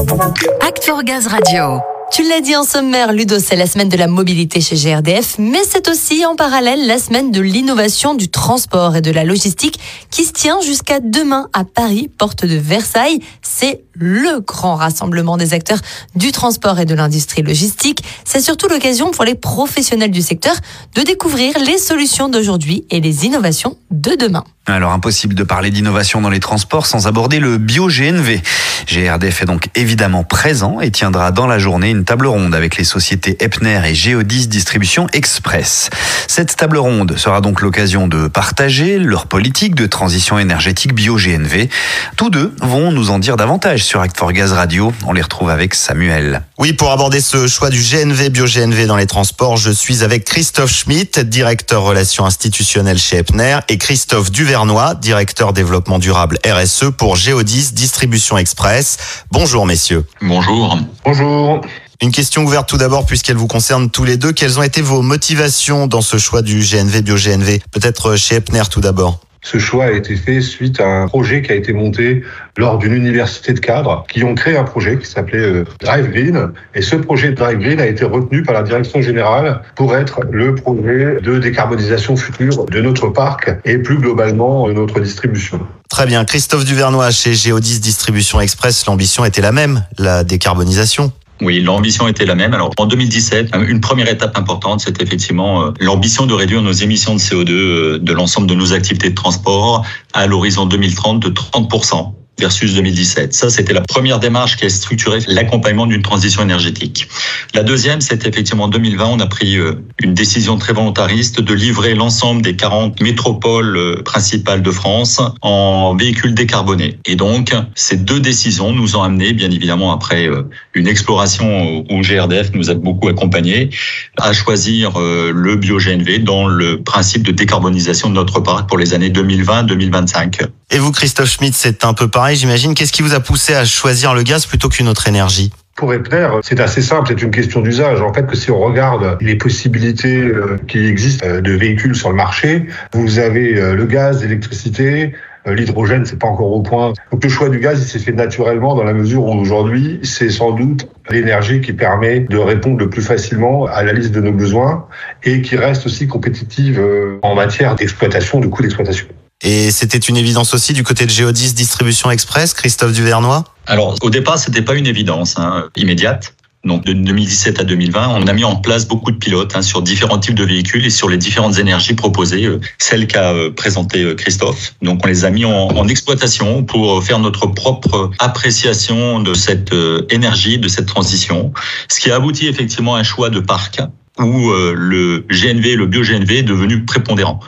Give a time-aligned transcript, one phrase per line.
[0.00, 1.78] Act for Gaz Radio.
[2.10, 5.60] Tu l'as dit en sommaire, Ludo, c'est la semaine de la mobilité chez GRDF, mais
[5.62, 9.78] c'est aussi en parallèle la semaine de l'innovation du transport et de la logistique
[10.10, 13.18] qui se tient jusqu'à demain à Paris, porte de Versailles.
[13.42, 15.80] C'est le grand rassemblement des acteurs
[16.14, 18.02] du transport et de l'industrie logistique.
[18.24, 20.54] C'est surtout l'occasion pour les professionnels du secteur
[20.94, 24.44] de découvrir les solutions d'aujourd'hui et les innovations de demain.
[24.70, 28.40] Alors impossible de parler d'innovation dans les transports sans aborder le bio-GNV.
[28.86, 32.84] GRDF est donc évidemment présent et tiendra dans la journée une table ronde avec les
[32.84, 35.90] sociétés Epner et Geodis Distribution Express.
[36.28, 41.68] Cette table ronde sera donc l'occasion de partager leur politique de transition énergétique bio-GNV.
[42.16, 44.92] Tous deux vont nous en dire davantage sur Act for Gaz Radio.
[45.04, 46.42] On les retrouve avec Samuel.
[46.58, 50.72] Oui, pour aborder ce choix du GNV, bio-GNV dans les transports, je suis avec Christophe
[50.72, 57.72] Schmitt, directeur relations institutionnelles chez Epner, et Christophe Duvernois, directeur développement durable RSE pour Geodis
[57.72, 59.24] Distribution Express.
[59.30, 60.04] Bonjour messieurs.
[60.20, 60.76] Bonjour.
[61.02, 61.62] Bonjour.
[62.02, 64.32] Une question ouverte tout d'abord puisqu'elle vous concerne tous les deux.
[64.32, 68.82] Quelles ont été vos motivations dans ce choix du GNV, bio-GNV Peut-être chez Epner tout
[68.82, 69.20] d'abord.
[69.42, 72.22] Ce choix a été fait suite à un projet qui a été monté
[72.58, 76.52] lors d'une université de cadres qui ont créé un projet qui s'appelait euh, Drive Green.
[76.74, 80.54] Et ce projet Drive Green a été retenu par la direction générale pour être le
[80.54, 85.60] projet de décarbonisation future de notre parc et plus globalement de notre distribution.
[85.88, 86.24] Très bien.
[86.24, 91.12] Christophe Duvernois chez Geodis Distribution Express, l'ambition était la même, la décarbonisation.
[91.40, 92.52] Oui, l'ambition était la même.
[92.52, 97.14] Alors en 2017, une première étape importante, c'est effectivement euh, l'ambition de réduire nos émissions
[97.14, 102.12] de CO2 euh, de l'ensemble de nos activités de transport à l'horizon 2030 de 30%
[102.38, 103.34] versus 2017.
[103.34, 107.06] Ça, c'était la première démarche qui a structuré l'accompagnement d'une transition énergétique.
[107.54, 111.54] La deuxième, c'est effectivement en 2020, on a pris euh, une décision très volontariste de
[111.54, 116.98] livrer l'ensemble des 40 métropoles principales de France en véhicules décarbonés.
[117.06, 120.28] Et donc, ces deux décisions nous ont amené, bien évidemment, après
[120.74, 123.70] une exploration où GRDF nous a beaucoup accompagnés,
[124.18, 129.10] à choisir le bio-GNV dans le principe de décarbonisation de notre parc pour les années
[129.10, 130.46] 2020-2025.
[130.70, 132.74] Et vous, Christophe Schmitt, c'est un peu pareil, j'imagine.
[132.74, 135.50] Qu'est-ce qui vous a poussé à choisir le gaz plutôt qu'une autre énergie?
[135.80, 138.02] Pour Epner, c'est assez simple, c'est une question d'usage.
[138.02, 142.10] En fait, que si on regarde les possibilités euh, qui existent euh, de véhicules sur
[142.10, 145.14] le marché, vous avez euh, le gaz, l'électricité,
[145.46, 146.92] L'hydrogène, c'est pas encore au point.
[147.10, 150.28] Donc le choix du gaz, il s'est fait naturellement dans la mesure où aujourd'hui, c'est
[150.28, 154.32] sans doute l'énergie qui permet de répondre le plus facilement à la liste de nos
[154.32, 154.86] besoins
[155.24, 156.78] et qui reste aussi compétitive
[157.22, 159.06] en matière d'exploitation, de coûts d'exploitation.
[159.42, 163.44] Et c'était une évidence aussi du côté de Geodis Distribution Express, Christophe Duvernois?
[163.66, 166.34] Alors, au départ, c'était pas une évidence hein, immédiate.
[166.62, 169.80] Donc de 2017 à 2020, on a mis en place beaucoup de pilotes hein, sur
[169.80, 174.02] différents types de véhicules et sur les différentes énergies proposées, euh, celles qu'a euh, présentées
[174.02, 174.74] euh, Christophe.
[174.82, 179.74] Donc on les a mis en, en, exploitation pour faire notre propre appréciation de cette
[180.10, 181.52] énergie, de cette transition,
[181.88, 183.80] ce qui a abouti effectivement à un choix de parc
[184.18, 187.40] où le GNV, le bio-GNV est devenu prépondérant.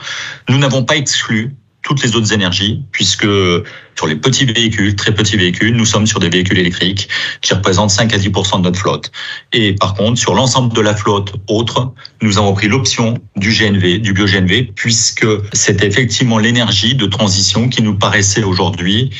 [0.49, 3.27] Nous n'avons pas exclu toutes les autres énergies, puisque
[3.95, 7.09] sur les petits véhicules, très petits véhicules, nous sommes sur des véhicules électriques
[7.41, 9.11] qui représentent 5 à 10% de notre flotte.
[9.51, 13.99] Et par contre, sur l'ensemble de la flotte autre, nous avons pris l'option du GNV,
[13.99, 19.11] du bio-GNV, puisque c'est effectivement l'énergie de transition qui nous paraissait aujourd'hui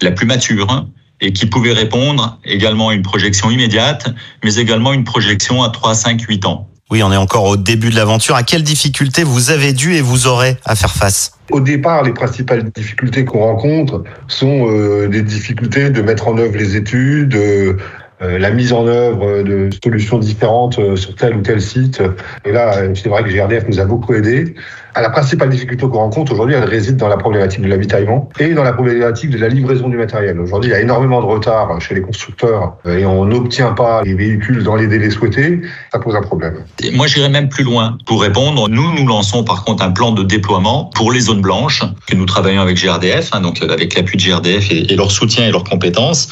[0.00, 0.86] la plus mature
[1.20, 4.12] et qui pouvait répondre également à une projection immédiate,
[4.42, 6.68] mais également une projection à 3, 5, 8 ans.
[6.92, 8.36] Oui, on est encore au début de l'aventure.
[8.36, 12.12] À quelles difficultés vous avez dû et vous aurez à faire face Au départ, les
[12.12, 17.78] principales difficultés qu'on rencontre sont euh, des difficultés de mettre en œuvre les études, euh,
[18.22, 22.02] la mise en œuvre de solutions différentes euh, sur tel ou tel site.
[22.44, 24.54] Et là, c'est vrai que GRDF nous a beaucoup aidé.
[24.94, 28.62] La principale difficulté qu'on rencontre aujourd'hui, elle réside dans la problématique de l'avitaillement et dans
[28.62, 30.38] la problématique de la livraison du matériel.
[30.38, 34.02] Aujourd'hui, il y a énormément de retard chez les constructeurs euh, et on n'obtient pas
[34.02, 35.62] les véhicules dans les délais souhaités.
[35.92, 36.56] Ça pose un problème.
[36.94, 37.96] moi, j'irais même plus loin.
[38.06, 41.82] Pour répondre, nous, nous lançons par contre un plan de déploiement pour les zones blanches
[42.06, 45.50] que nous travaillons avec GRDF, hein, donc avec l'appui de GRDF et leur soutien et
[45.50, 46.28] leurs compétences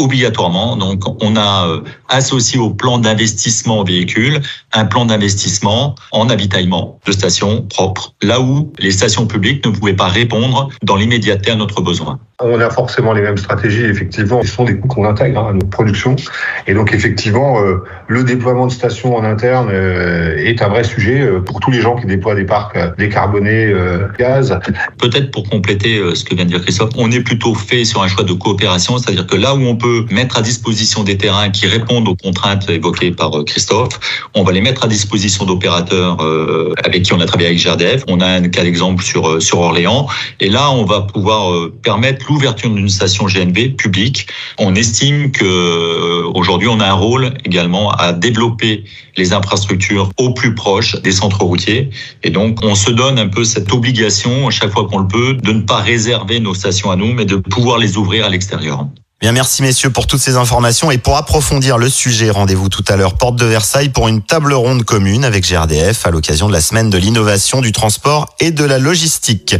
[0.00, 0.76] obligatoirement.
[0.76, 4.40] Donc, on a euh, associé au plan d'investissement véhicule
[4.72, 9.94] un plan d'investissement en avitaillement de stations propres, là où les stations publiques ne pouvaient
[9.94, 12.18] pas répondre dans l'immédiateté à notre besoin.
[12.40, 14.42] On a forcément les mêmes stratégies, effectivement.
[14.42, 16.16] Ce sont des coûts qu'on intègre hein, à notre production.
[16.66, 21.26] Et donc, effectivement, euh, le déploiement de stations en interne euh, est un vrai sujet
[21.44, 23.72] pour tous les gens qui déploient des parcs décarbonés
[24.18, 24.58] gaz.
[24.98, 28.08] Peut-être pour compléter ce que vient de dire Christophe, on est plutôt fait sur un
[28.08, 31.66] choix de coopération, c'est-à-dire que là où on peut mettre à disposition des terrains qui
[31.66, 33.98] répondent aux contraintes évoquées par euh, Christophe.
[34.34, 38.04] On va les mettre à disposition d'opérateurs euh, avec qui on a travaillé avec GRDF.
[38.08, 40.08] On a un cas d'exemple sur, euh, sur Orléans.
[40.40, 44.28] Et là, on va pouvoir permettre l'ouverture d'une station GNV publique.
[44.56, 48.84] On estime que euh, aujourd'hui on a un rôle également à développer
[49.16, 51.90] les infrastructures au plus proche des centres routiers.
[52.22, 55.34] Et donc, on se donne un peu cette obligation, à chaque fois qu'on le peut,
[55.34, 58.86] de ne pas réserver nos stations à nous, mais de pouvoir les ouvrir à l'extérieur.
[59.20, 62.96] Bien, merci messieurs pour toutes ces informations et pour approfondir le sujet, rendez-vous tout à
[62.96, 66.62] l'heure porte de Versailles pour une table ronde commune avec GRDF à l'occasion de la
[66.62, 69.56] semaine de l'innovation du transport et de la logistique.